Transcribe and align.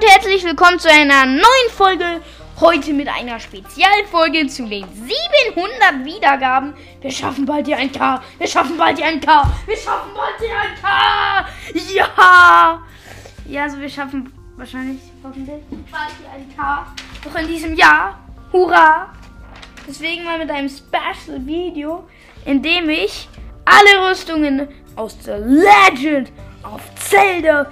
und 0.00 0.08
herzlich 0.08 0.44
willkommen 0.44 0.78
zu 0.78 0.90
einer 0.90 1.26
neuen 1.26 1.70
Folge. 1.76 2.22
Heute 2.58 2.94
mit 2.94 3.06
einer 3.06 3.38
Spezialfolge 3.38 4.46
zu 4.46 4.66
den 4.66 4.86
700 4.94 6.04
Wiedergaben. 6.06 6.72
Wir 7.02 7.10
schaffen 7.10 7.44
bald 7.44 7.66
die 7.66 7.74
1K. 7.74 8.20
Wir 8.38 8.46
schaffen 8.46 8.78
bald 8.78 8.96
die 8.96 9.02
1K. 9.02 9.44
Wir 9.66 9.76
schaffen 9.76 10.10
bald 10.14 10.36
die 10.40 10.46
1K. 10.46 11.94
Ja. 11.94 12.82
Ja, 13.46 13.62
also 13.64 13.78
wir 13.78 13.90
schaffen 13.90 14.32
wahrscheinlich 14.56 15.02
hoffentlich 15.22 15.62
bald 15.90 16.12
die 16.18 16.58
1K. 16.58 16.86
Noch 17.26 17.38
in 17.38 17.48
diesem 17.48 17.74
Jahr. 17.74 18.20
Hurra. 18.52 19.12
Deswegen 19.86 20.24
mal 20.24 20.38
mit 20.38 20.50
einem 20.50 20.70
Special 20.70 21.44
Video, 21.44 22.08
in 22.46 22.62
dem 22.62 22.88
ich 22.88 23.28
alle 23.66 24.08
Rüstungen 24.08 24.66
aus 24.96 25.18
The 25.22 25.32
Legend 25.32 26.32
of 26.64 26.80
Zelda 26.94 27.70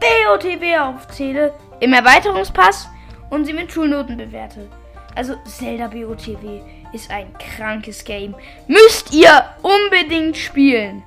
BOTW 0.00 0.78
aufzähle 0.78 1.52
im 1.80 1.92
Erweiterungspass 1.92 2.88
und 3.30 3.44
sie 3.44 3.52
mit 3.52 3.70
Schulnoten 3.70 4.16
bewerte. 4.16 4.68
Also 5.14 5.34
Zelda 5.44 5.88
BOTW 5.88 6.60
ist 6.92 7.10
ein 7.10 7.32
krankes 7.38 8.04
Game. 8.04 8.34
Müsst 8.66 9.12
ihr 9.12 9.44
unbedingt 9.62 10.36
spielen. 10.36 11.02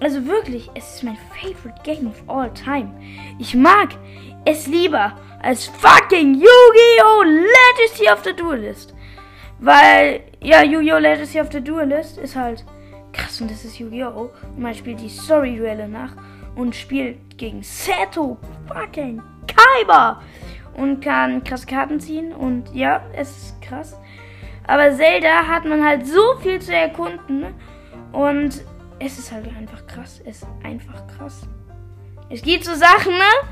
Also 0.00 0.26
wirklich, 0.26 0.70
es 0.74 0.96
ist 0.96 1.02
mein 1.04 1.18
favorite 1.40 1.80
game 1.84 2.06
of 2.08 2.22
all 2.28 2.52
time. 2.52 2.92
Ich 3.38 3.54
mag 3.54 3.90
es 4.44 4.66
lieber 4.66 5.12
als 5.42 5.66
fucking 5.66 6.34
Yu-Gi-Oh! 6.34 7.22
Legacy 7.22 8.10
of 8.10 8.24
the 8.24 8.34
Duelist. 8.34 8.94
Weil, 9.60 10.24
ja, 10.40 10.62
Yu-Gi-Oh! 10.62 10.98
Legacy 10.98 11.40
of 11.40 11.48
the 11.52 11.60
Duelist 11.60 12.18
ist 12.18 12.36
halt 12.36 12.64
krass 13.14 13.40
und 13.40 13.50
das 13.50 13.64
ist 13.64 13.78
Yu-Gi-Oh! 13.78 14.30
Und 14.56 14.58
man 14.58 14.74
spielt 14.74 15.00
die 15.00 15.08
Story-Duelle 15.08 15.88
nach 15.88 16.12
und 16.54 16.74
spielt 16.74 17.38
gegen 17.38 17.62
Seto 17.62 18.36
fucking 18.68 19.22
Kaiba 19.46 20.20
und 20.74 21.00
kann 21.00 21.42
krasse 21.44 21.66
Karten 21.66 22.00
ziehen 22.00 22.32
und 22.32 22.74
ja, 22.74 23.02
es 23.14 23.30
ist 23.30 23.62
krass. 23.62 23.96
Aber 24.66 24.92
Zelda 24.94 25.46
hat 25.46 25.64
man 25.64 25.84
halt 25.84 26.06
so 26.06 26.36
viel 26.40 26.60
zu 26.60 26.74
erkunden 26.74 27.46
und 28.12 28.62
es 28.98 29.18
ist 29.18 29.32
halt 29.32 29.46
einfach 29.56 29.86
krass. 29.86 30.20
Es 30.24 30.42
ist 30.42 30.46
einfach 30.62 31.06
krass. 31.06 31.46
Es 32.30 32.42
gibt 32.42 32.64
so 32.64 32.74
Sachen, 32.74 33.12
ne, 33.12 33.48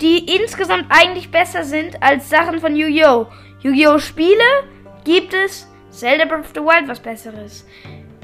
die 0.00 0.36
insgesamt 0.36 0.86
eigentlich 0.88 1.30
besser 1.30 1.64
sind 1.64 2.02
als 2.02 2.28
Sachen 2.28 2.60
von 2.60 2.74
Yu-Gi-Oh! 2.74 3.26
Yu-Gi-Oh! 3.60 3.98
Spiele 3.98 4.64
gibt 5.04 5.34
es 5.34 5.68
Zelda 5.90 6.24
Breath 6.24 6.40
of 6.40 6.52
the 6.54 6.60
Wild 6.60 6.88
was 6.88 7.00
besseres. 7.00 7.66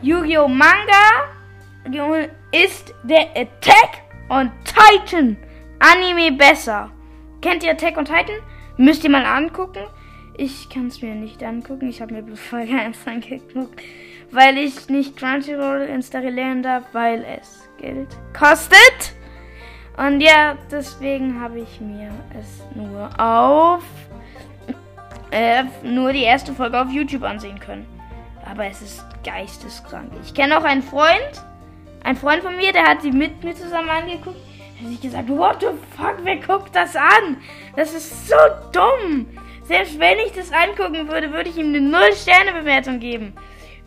Yu-Gi-Oh! 0.02 0.48
Manga 0.48 1.28
ist 2.50 2.92
der 3.04 3.30
Attack 3.36 4.02
on 4.28 4.50
Titan 4.64 5.36
Anime 5.78 6.36
besser. 6.36 6.90
Kennt 7.40 7.62
ihr 7.62 7.70
Attack 7.70 7.96
on 7.96 8.04
Titan? 8.04 8.40
Müsst 8.76 9.04
ihr 9.04 9.10
mal 9.10 9.24
angucken. 9.24 9.84
Ich 10.36 10.68
kann 10.68 10.88
es 10.88 11.02
mir 11.02 11.14
nicht 11.14 11.42
angucken. 11.44 11.88
Ich 11.88 12.02
habe 12.02 12.14
mir 12.14 12.36
Folge 12.36 12.74
1 12.74 12.98
angeguckt, 13.06 13.80
weil 14.32 14.58
ich 14.58 14.88
nicht 14.88 15.16
Crunchyroll 15.16 15.82
installieren 15.82 16.64
darf, 16.64 16.82
weil 16.92 17.24
es 17.24 17.68
Geld 17.78 18.08
kostet. 18.36 19.14
Und 19.96 20.20
ja, 20.20 20.56
deswegen 20.68 21.40
habe 21.40 21.60
ich 21.60 21.80
mir 21.80 22.10
es 22.40 22.64
nur 22.74 23.08
auf 23.20 23.84
äh, 25.30 25.62
nur 25.84 26.12
die 26.12 26.22
erste 26.22 26.52
Folge 26.52 26.80
auf 26.80 26.90
YouTube 26.90 27.22
ansehen 27.22 27.60
können. 27.60 27.86
Aber 28.44 28.66
es 28.66 28.82
ist 28.82 29.04
geisteskrank. 29.24 30.12
Ich 30.24 30.34
kenne 30.34 30.58
auch 30.58 30.64
einen 30.64 30.82
Freund, 30.82 31.44
ein 32.04 32.16
Freund 32.16 32.42
von 32.42 32.56
mir, 32.56 32.72
der 32.72 32.84
hat 32.84 33.02
sie 33.02 33.12
mit 33.12 33.42
mir 33.44 33.54
zusammen 33.54 33.88
angeguckt. 33.88 34.36
Da 34.78 34.84
habe 34.84 34.94
ich 34.94 35.00
gesagt, 35.00 35.28
what 35.28 35.60
the 35.60 35.68
fuck, 35.96 36.16
wer 36.22 36.36
guckt 36.36 36.74
das 36.74 36.96
an? 36.96 37.36
Das 37.76 37.94
ist 37.94 38.28
so 38.28 38.36
dumm. 38.72 39.26
Selbst 39.64 39.98
wenn 40.00 40.18
ich 40.18 40.32
das 40.32 40.50
angucken 40.52 41.08
würde, 41.08 41.32
würde 41.32 41.50
ich 41.50 41.56
ihm 41.56 41.68
eine 41.68 41.78
0-Sterne-Bewertung 41.78 42.98
geben. 42.98 43.32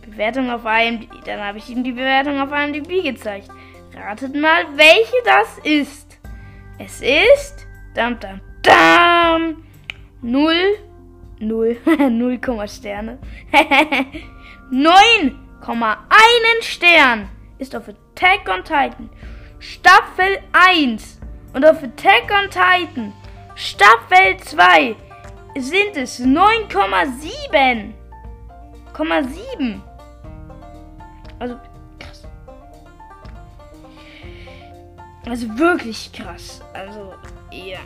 Bewertung 0.06 0.50
auf 0.50 0.62
IMDb. 0.66 1.24
Dann 1.26 1.42
habe 1.42 1.58
ich 1.58 1.70
ihm 1.70 1.84
die 1.84 1.92
Bewertung 1.92 2.40
auf 2.40 2.52
IMDb 2.52 3.04
gezeigt. 3.04 3.50
Ratet 3.96 4.36
mal, 4.36 4.66
welche 4.76 5.16
das 5.26 5.58
ist. 5.64 6.20
Es 6.78 7.02
ist. 7.02 7.68
Dam, 7.94 8.20
dam, 8.20 8.42
dam. 8.62 9.64
0. 10.22 10.54
0. 11.40 11.78
0, 12.10 12.68
Sterne. 12.68 13.20
9,1 14.72 16.62
Stern 16.62 17.30
ist 17.58 17.76
auf 17.76 17.84
Attack 17.88 18.50
on 18.50 18.64
Titan 18.64 19.10
Staffel 19.60 20.40
1 20.54 21.20
und 21.54 21.66
auf 21.66 21.82
Attack 21.84 22.32
on 22.32 22.50
Titan 22.50 23.14
Staffel 23.56 24.38
2 24.38 24.96
sind 25.58 25.96
es 25.96 26.20
9,7. 26.20 27.94
7. 29.24 29.84
Also 31.40 31.56
krass. 32.00 32.28
Also 35.26 35.58
wirklich 35.58 36.12
krass. 36.12 36.62
Also 36.74 37.14
ja. 37.52 37.80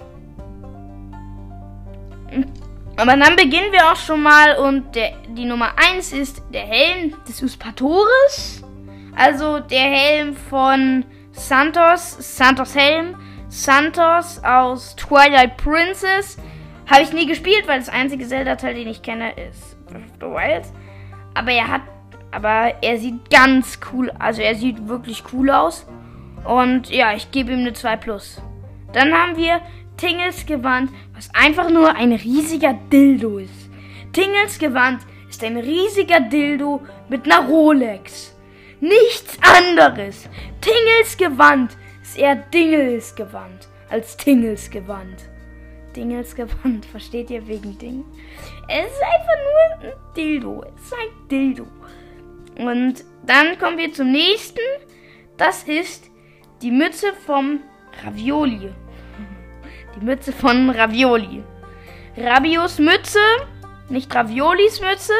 Aber 3.00 3.16
dann 3.16 3.38
beginnen 3.38 3.72
wir 3.72 3.90
auch 3.90 3.96
schon 3.96 4.22
mal 4.22 4.58
und 4.58 4.94
der, 4.94 5.14
die 5.30 5.46
Nummer 5.46 5.72
1 5.78 6.12
ist 6.12 6.44
der 6.54 6.64
Helm 6.64 7.16
des 7.26 7.42
Uspatores. 7.42 8.62
Also 9.16 9.60
der 9.60 9.80
Helm 9.80 10.36
von 10.36 11.06
Santos, 11.32 12.18
Santos 12.20 12.76
Helm, 12.76 13.16
Santos 13.48 14.44
aus 14.44 14.98
Twilight 14.98 15.56
Princess. 15.56 16.38
Habe 16.88 17.04
ich 17.04 17.14
nie 17.14 17.26
gespielt, 17.26 17.64
weil 17.68 17.80
das 17.80 17.88
einzige 17.88 18.28
Zelda-Teil, 18.28 18.76
den 18.76 18.90
ich 18.90 19.02
kenne, 19.02 19.32
ist 19.32 19.78
the 20.20 20.26
Wild. 20.26 20.66
Aber 21.36 21.52
er 21.52 21.70
hat, 21.70 21.82
aber 22.32 22.74
er 22.82 22.98
sieht 22.98 23.30
ganz 23.30 23.80
cool, 23.94 24.12
also 24.20 24.42
er 24.42 24.56
sieht 24.56 24.90
wirklich 24.90 25.24
cool 25.32 25.52
aus. 25.52 25.88
Und 26.44 26.90
ja, 26.90 27.14
ich 27.14 27.32
gebe 27.32 27.54
ihm 27.54 27.60
eine 27.60 27.72
2 27.72 27.96
Plus. 27.96 28.42
Dann 28.92 29.14
haben 29.14 29.38
wir 29.38 29.62
Tingles 30.00 30.46
Gewand, 30.46 30.92
was 31.14 31.30
einfach 31.34 31.70
nur 31.70 31.94
ein 31.94 32.14
riesiger 32.14 32.74
Dildo 32.74 33.40
ist. 33.40 33.70
Tingles 34.14 34.58
Gewand 34.58 35.02
ist 35.30 35.44
ein 35.44 35.58
riesiger 35.58 36.22
Dildo 36.22 36.82
mit 37.10 37.26
einer 37.26 37.46
Rolex. 37.46 38.34
Nichts 38.80 39.38
anderes. 39.42 40.30
Tingels 40.62 41.18
Gewand 41.18 41.76
ist 42.02 42.18
eher 42.18 42.38
Dingels 42.38 43.14
Gewand 43.14 43.68
als 43.90 44.16
Tingels 44.16 44.70
Gewand. 44.70 45.28
Dingels 45.94 46.34
Gewand, 46.34 46.86
versteht 46.92 47.30
ihr 47.30 47.46
wegen 47.46 47.78
Ding? 47.78 48.06
Es 48.70 48.86
ist 48.86 49.04
einfach 49.04 49.82
nur 49.82 49.90
ein 49.90 49.94
Dildo. 50.16 50.64
Es 50.78 50.84
ist 50.86 50.94
ein 50.94 51.28
Dildo. 51.30 51.68
Und 52.56 53.04
dann 53.26 53.60
kommen 53.60 53.78
wir 53.78 53.92
zum 53.92 54.14
nächsten. 54.14 54.62
Das 55.36 55.64
ist 55.64 56.10
die 56.62 56.72
Mütze 56.72 57.12
vom 57.26 57.60
Ravioli. 58.06 58.72
Die 59.96 60.06
Mütze 60.06 60.32
von 60.32 60.70
Ravioli. 60.70 61.44
Rabios 62.18 62.80
Mütze, 62.80 63.20
nicht 63.90 64.14
Raviolis 64.14 64.82
Mütze. 64.82 65.14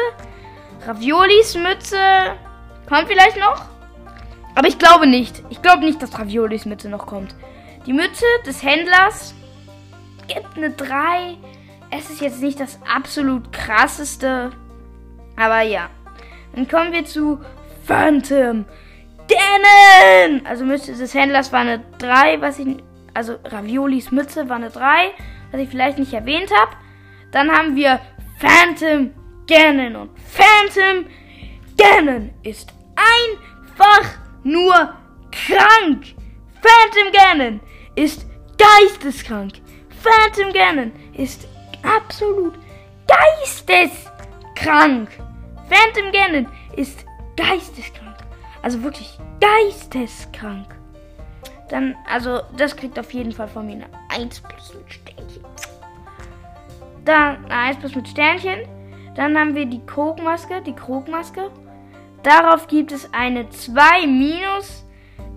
Raviolis 0.86 1.54
Mütze 1.56 1.98
Kommt 2.90 3.06
vielleicht 3.06 3.38
noch? 3.38 3.66
Aber 4.56 4.66
ich 4.66 4.76
glaube 4.76 5.06
nicht. 5.06 5.44
Ich 5.48 5.62
glaube 5.62 5.84
nicht, 5.84 6.02
dass 6.02 6.18
Raviolis 6.18 6.66
Mütze 6.66 6.88
noch 6.88 7.06
kommt. 7.06 7.36
Die 7.86 7.92
Mütze 7.92 8.24
des 8.44 8.64
Händlers 8.64 9.32
gibt 10.26 10.56
eine 10.56 10.70
3. 10.70 11.36
Es 11.90 12.10
ist 12.10 12.20
jetzt 12.20 12.42
nicht 12.42 12.58
das 12.58 12.80
absolut 12.92 13.52
krasseste. 13.52 14.50
Aber 15.36 15.60
ja. 15.60 15.88
Dann 16.52 16.66
kommen 16.66 16.92
wir 16.92 17.04
zu 17.04 17.38
Phantom 17.86 18.64
Ganon. 19.28 20.44
Also 20.44 20.64
Mütze 20.64 20.94
des 20.94 21.14
Händlers 21.14 21.52
war 21.52 21.60
eine 21.60 21.84
3, 21.98 22.40
was 22.40 22.58
ich. 22.58 22.78
Also 23.14 23.36
Raviolis 23.44 24.10
Mütze 24.10 24.48
war 24.48 24.56
eine 24.56 24.70
3, 24.70 25.12
was 25.50 25.60
ich 25.60 25.68
vielleicht 25.68 25.98
nicht 25.98 26.12
erwähnt 26.12 26.50
habe. 26.54 26.72
Dann 27.32 27.50
haben 27.50 27.76
wir 27.76 28.00
Phantom 28.38 29.12
Ganon. 29.46 29.96
Und 29.96 30.10
Phantom 30.20 31.06
Ganon 31.76 32.30
ist 32.42 32.72
einfach 32.96 34.18
nur 34.42 34.94
krank. 35.30 36.14
Phantom 36.60 37.12
Ganon 37.12 37.60
ist 37.94 38.26
geisteskrank. 38.58 39.54
Phantom 40.02 40.52
Ganon 40.52 40.92
ist 41.14 41.46
absolut 41.82 42.54
geisteskrank. 43.06 45.08
Phantom 45.68 46.12
Ganon 46.12 46.48
ist 46.76 47.04
geisteskrank. 47.36 48.16
Also 48.62 48.82
wirklich 48.82 49.18
geisteskrank. 49.40 50.79
Dann, 51.70 51.96
also, 52.08 52.40
das 52.56 52.76
kriegt 52.76 52.98
auf 52.98 53.12
jeden 53.12 53.32
Fall 53.32 53.48
von 53.48 53.64
mir 53.64 53.74
eine 53.74 53.86
1 54.08 54.40
plus 54.40 54.74
mit 54.74 54.92
Sternchen. 54.92 55.44
Dann 57.04 57.44
eine 57.44 57.54
1 57.54 57.78
plus 57.78 57.94
mit 57.94 58.08
Sternchen. 58.08 58.58
Dann 59.14 59.38
haben 59.38 59.54
wir 59.54 59.66
die 59.66 59.84
Krogmaske, 59.86 60.60
die 60.62 60.74
Krogmaske. 60.74 61.50
Darauf 62.22 62.66
gibt 62.66 62.92
es 62.92 63.08
eine 63.14 63.48
2 63.48 64.06
minus, 64.06 64.84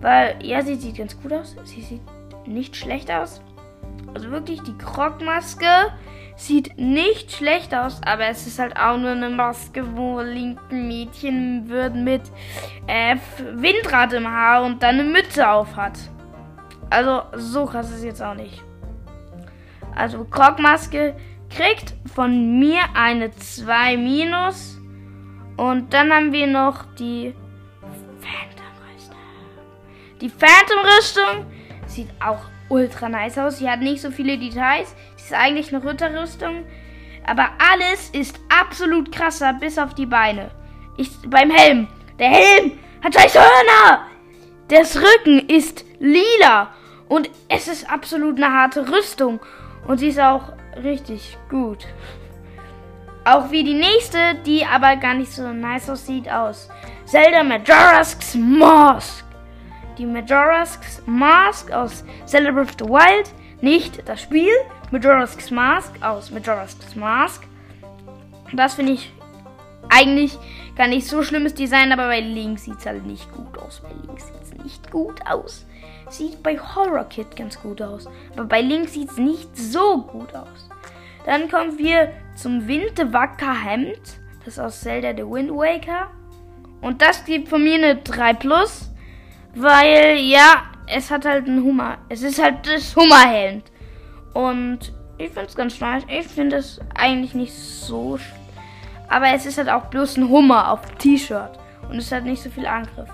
weil 0.00 0.36
ja, 0.42 0.60
sie 0.62 0.74
sieht 0.74 0.98
ganz 0.98 1.20
gut 1.20 1.32
aus. 1.32 1.56
Sie 1.64 1.80
sieht 1.80 2.02
nicht 2.46 2.76
schlecht 2.76 3.10
aus. 3.10 3.40
Also 4.12 4.30
wirklich, 4.30 4.60
die 4.62 4.76
Krogmaske 4.76 5.92
sieht 6.36 6.76
nicht 6.78 7.32
schlecht 7.32 7.74
aus, 7.74 8.00
aber 8.04 8.26
es 8.26 8.46
ist 8.46 8.58
halt 8.58 8.76
auch 8.76 8.98
nur 8.98 9.10
eine 9.10 9.30
Maske, 9.30 9.96
wo 9.96 10.20
linken 10.20 10.88
Mädchen 10.88 11.68
würden 11.68 12.02
mit 12.02 12.22
äh, 12.88 13.16
Windrad 13.52 14.12
im 14.12 14.28
Haar 14.28 14.64
und 14.64 14.82
dann 14.82 14.98
eine 15.00 15.04
Mütze 15.04 15.48
auf 15.48 15.76
hat. 15.76 15.98
Also 16.94 17.22
so 17.32 17.66
krass 17.66 17.90
ist 17.90 17.96
es 17.96 18.04
jetzt 18.04 18.22
auch 18.22 18.34
nicht. 18.34 18.62
Also 19.96 20.24
Krogmaske 20.24 21.16
kriegt 21.50 21.94
von 22.14 22.60
mir 22.60 22.82
eine 22.94 23.32
2 23.32 23.96
minus. 23.96 24.78
Und 25.56 25.92
dann 25.92 26.12
haben 26.12 26.32
wir 26.32 26.46
noch 26.46 26.84
die 26.96 27.34
Phantom-Rüstung. 28.20 29.16
Die 30.20 30.28
Phantom-Rüstung 30.28 31.46
sieht 31.88 32.10
auch 32.24 32.44
ultra 32.68 33.08
nice 33.08 33.38
aus. 33.38 33.58
Sie 33.58 33.68
hat 33.68 33.80
nicht 33.80 34.00
so 34.00 34.12
viele 34.12 34.38
Details. 34.38 34.94
Sie 35.16 35.24
ist 35.24 35.34
eigentlich 35.34 35.74
eine 35.74 35.84
Ritterrüstung. 35.84 36.64
Aber 37.26 37.48
alles 37.72 38.10
ist 38.10 38.38
absolut 38.60 39.10
krasser, 39.10 39.52
bis 39.54 39.78
auf 39.78 39.94
die 39.94 40.06
Beine. 40.06 40.52
Ich, 40.96 41.10
beim 41.26 41.50
Helm. 41.50 41.88
Der 42.20 42.28
Helm 42.28 42.78
hat 43.02 43.14
scheiß 43.14 43.34
Hörner. 43.34 44.06
Das 44.68 44.96
Rücken 44.96 45.48
ist 45.48 45.84
lila. 45.98 46.72
Und 47.08 47.30
es 47.48 47.68
ist 47.68 47.90
absolut 47.90 48.36
eine 48.36 48.52
harte 48.52 48.88
Rüstung. 48.88 49.40
Und 49.86 49.98
sie 49.98 50.08
ist 50.08 50.20
auch 50.20 50.52
richtig 50.82 51.36
gut. 51.50 51.86
Auch 53.24 53.50
wie 53.50 53.64
die 53.64 53.74
nächste, 53.74 54.34
die 54.46 54.64
aber 54.66 54.96
gar 54.96 55.14
nicht 55.14 55.32
so 55.32 55.52
nice 55.52 55.88
aussieht, 55.88 56.28
aus. 56.30 56.68
Zelda 57.06 57.42
Majora's 57.42 58.34
Mask. 58.34 59.24
Die 59.96 60.06
Majora's 60.06 60.78
Mask 61.06 61.70
aus 61.70 62.04
Zelda 62.26 62.50
Breath 62.50 62.70
of 62.70 62.76
the 62.78 62.84
Wild. 62.84 63.30
Nicht 63.60 64.06
das 64.08 64.22
Spiel. 64.22 64.52
Majora's 64.90 65.50
Mask 65.50 65.94
aus 66.02 66.30
Majora's 66.30 66.76
Mask. 66.96 67.46
Das 68.52 68.74
finde 68.74 68.92
ich 68.92 69.12
eigentlich 69.94 70.38
gar 70.76 70.88
nicht 70.88 71.06
so 71.06 71.22
schlimmes 71.22 71.54
Design, 71.54 71.92
aber 71.92 72.08
bei 72.08 72.20
Link 72.20 72.58
sieht 72.58 72.78
es 72.78 72.86
halt 72.86 73.06
nicht 73.06 73.30
gut 73.32 73.56
aus. 73.58 73.80
Bei 73.80 73.90
Link 74.06 74.20
sieht 74.20 74.42
es 74.42 74.54
nicht 74.62 74.90
gut 74.90 75.24
aus. 75.26 75.64
Sieht 76.10 76.42
bei 76.42 76.58
Horror 76.58 77.04
Kid 77.04 77.36
ganz 77.36 77.60
gut 77.60 77.80
aus. 77.80 78.08
Aber 78.36 78.44
bei 78.44 78.60
Link 78.60 78.88
sieht 78.88 79.10
es 79.10 79.16
nicht 79.16 79.56
so 79.56 80.02
gut 80.02 80.34
aus. 80.34 80.68
Dann 81.24 81.48
kommen 81.50 81.78
wir 81.78 82.12
zum 82.36 82.66
Windwacker 82.66 83.64
Hemd. 83.64 84.18
Das 84.44 84.54
ist 84.54 84.58
aus 84.58 84.80
Zelda 84.80 85.12
The 85.16 85.28
Wind 85.28 85.50
Waker. 85.50 86.10
Und 86.82 87.00
das 87.00 87.24
gibt 87.24 87.48
von 87.48 87.62
mir 87.62 87.76
eine 87.76 87.96
3 87.96 88.34
Plus. 88.34 88.90
Weil, 89.54 90.18
ja, 90.18 90.64
es 90.86 91.10
hat 91.10 91.24
halt 91.24 91.46
ein 91.46 91.62
Hummer. 91.62 91.98
Es 92.08 92.22
ist 92.22 92.42
halt 92.42 92.66
das 92.66 92.94
Hummerhemd. 92.94 93.70
Und 94.34 94.92
ich 95.16 95.28
finde 95.28 95.48
es 95.48 95.54
ganz 95.54 95.80
nice. 95.80 96.02
Ich 96.08 96.26
finde 96.26 96.56
es 96.56 96.80
eigentlich 96.94 97.34
nicht 97.34 97.54
so. 97.54 98.18
Aber 99.08 99.28
es 99.34 99.46
ist 99.46 99.58
halt 99.58 99.68
auch 99.68 99.86
bloß 99.86 100.16
ein 100.16 100.28
Hummer 100.28 100.70
auf 100.70 100.80
T-Shirt. 100.98 101.58
Und 101.88 101.98
es 101.98 102.10
hat 102.10 102.24
nicht 102.24 102.42
so 102.42 102.50
viel 102.50 102.66
Angriff. 102.66 103.08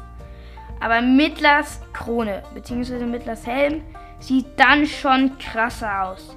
Aber 0.81 1.02
Mittlers 1.02 1.81
Krone, 1.92 2.42
beziehungsweise 2.54 3.04
Mittlers 3.04 3.46
Helm, 3.46 3.82
sieht 4.19 4.46
dann 4.56 4.87
schon 4.87 5.37
krasser 5.38 6.04
aus. 6.04 6.37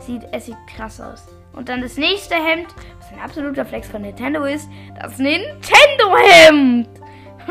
Sieht, 0.00 0.22
es 0.32 0.46
sieht 0.46 0.56
krass 0.74 1.00
aus. 1.00 1.26
Und 1.54 1.68
dann 1.68 1.80
das 1.80 1.96
nächste 1.96 2.34
Hemd, 2.34 2.68
was 2.98 3.12
ein 3.12 3.20
absoluter 3.20 3.64
Flex 3.64 3.88
von 3.88 4.02
Nintendo 4.02 4.44
ist, 4.44 4.68
das 5.00 5.18
Nintendo-Hemd. 5.18 6.88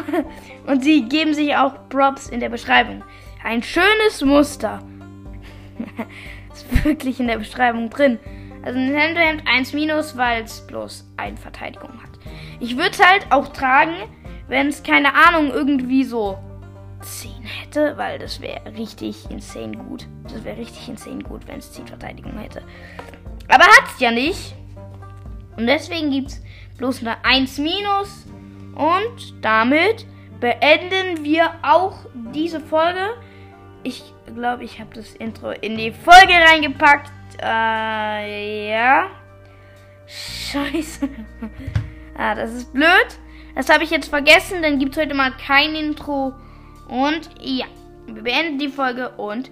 Und 0.67 0.83
sie 0.83 1.05
geben 1.05 1.33
sich 1.33 1.55
auch 1.55 1.89
Props 1.89 2.29
in 2.29 2.39
der 2.39 2.49
Beschreibung. 2.49 3.03
Ein 3.43 3.63
schönes 3.63 4.21
Muster. 4.23 4.79
ist 6.53 6.85
wirklich 6.85 7.19
in 7.19 7.27
der 7.27 7.37
Beschreibung 7.37 7.89
drin. 7.89 8.19
Also 8.67 8.79
Nintendo 8.79 9.21
Hemd 9.21 9.43
1 9.47 9.71
minus, 9.71 10.17
weil 10.17 10.43
es 10.43 10.59
bloß 10.67 11.09
eine 11.15 11.37
Verteidigung 11.37 12.03
hat. 12.03 12.09
Ich 12.59 12.75
würde 12.75 12.91
es 12.91 13.01
halt 13.01 13.25
auch 13.29 13.47
tragen, 13.53 13.95
wenn 14.49 14.67
es 14.67 14.83
keine 14.83 15.13
Ahnung 15.15 15.51
irgendwie 15.53 16.03
so 16.03 16.37
10 17.01 17.31
hätte, 17.43 17.95
weil 17.95 18.19
das 18.19 18.41
wäre 18.41 18.59
richtig 18.77 19.31
insane 19.31 19.77
gut. 19.77 20.05
Das 20.23 20.43
wäre 20.43 20.57
richtig 20.57 20.89
insane 20.89 21.23
gut, 21.23 21.47
wenn 21.47 21.59
es 21.59 21.71
10 21.71 21.87
Verteidigung 21.87 22.37
hätte. 22.37 22.61
Aber 23.47 23.63
hat 23.63 23.85
es 23.93 24.01
ja 24.01 24.11
nicht. 24.11 24.53
Und 25.55 25.67
deswegen 25.67 26.11
gibt 26.11 26.27
es 26.27 26.43
bloß 26.77 26.99
eine 27.03 27.23
1 27.23 27.59
minus. 27.59 28.25
Und 28.75 29.45
damit 29.45 30.05
beenden 30.41 31.23
wir 31.23 31.51
auch 31.61 31.99
diese 32.33 32.59
Folge. 32.59 33.13
Ich 33.87 34.03
glaube, 34.35 34.65
ich 34.65 34.81
habe 34.81 34.93
das 34.93 35.13
Intro 35.15 35.51
in 35.51 35.77
die 35.77 35.93
Folge 35.93 36.33
reingepackt. 36.33 37.09
Äh, 37.41 38.69
ja. 38.69 39.09
Scheiße. 40.05 41.07
ah, 42.17 42.35
das 42.35 42.53
ist 42.53 42.73
blöd. 42.73 43.07
Das 43.55 43.69
habe 43.69 43.85
ich 43.85 43.89
jetzt 43.89 44.09
vergessen. 44.09 44.61
Dann 44.61 44.77
gibt 44.77 44.91
es 44.91 45.01
heute 45.01 45.13
mal 45.13 45.31
kein 45.37 45.73
Intro. 45.73 46.33
Und 46.89 47.29
ja, 47.39 47.67
wir 48.07 48.23
beenden 48.23 48.59
die 48.59 48.67
Folge 48.67 49.11
und 49.11 49.49